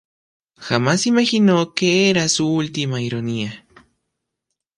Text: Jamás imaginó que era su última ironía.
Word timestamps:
Jamás 0.57 1.05
imaginó 1.05 1.75
que 1.75 2.09
era 2.09 2.27
su 2.27 2.51
última 2.51 3.03
ironía. 3.03 3.67